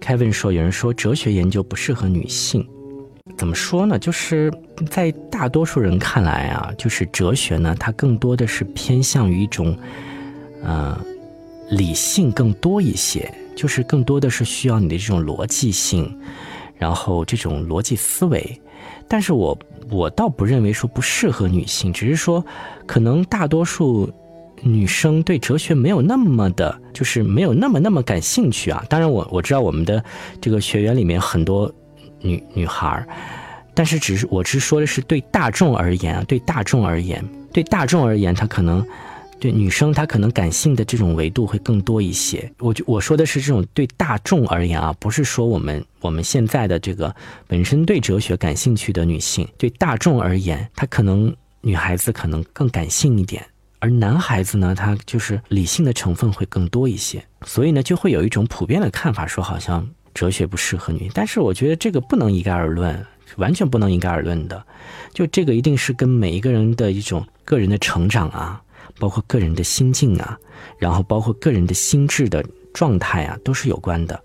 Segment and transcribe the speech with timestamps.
[0.00, 2.66] Kevin 说，有人说哲学研究不适合女性，
[3.36, 3.98] 怎么说呢？
[3.98, 4.52] 就是
[4.90, 9.76] 在大多数人看来啊，就是哲学呢，它更多的是偏向于一种，
[10.62, 10.98] 呃，
[11.70, 16.18] 理性更多一些，就是更多的是需要你的这种逻辑性，
[16.76, 18.60] 然后这种逻辑思维。
[19.06, 19.56] 但是我
[19.90, 22.44] 我倒不认为说不适合女性，只是说
[22.86, 24.10] 可能大多数。
[24.62, 28.84] 女生对哲学没有那么的，就是没有那么那么感兴趣啊。
[28.88, 30.02] 当然，我我知道我们的
[30.40, 31.72] 这个学员里面很多
[32.20, 33.06] 女女孩儿，
[33.74, 38.86] 但是只是我只是说的是对大众而言啊，对大众而言，对大众而言，她可能
[39.38, 42.52] 对女生她可能感性的这种维度会更多一些。
[42.58, 47.14] 我就我说的是这种对大众而言啊，不是说我们我们现在的这个
[47.46, 53.42] 本身对哲学感兴趣的女性，对大众而言，她可能女孩子可能更感性一点。
[53.80, 61.10] 而男孩子呢，他就是理性的成分会更多一些，所以呢，就会有一种普遍的看法，说好像哲学不适合女。
[61.14, 63.04] 但是我觉得这个不能一概而论，
[63.36, 64.62] 完全不能一概而论的。
[65.14, 68.60] 就这个一定是跟每一个人的一种个人的成长啊，
[68.98, 70.38] 包括个人的心境啊，
[70.78, 74.22] 然后包括个人的心智的状态啊，都是有关的。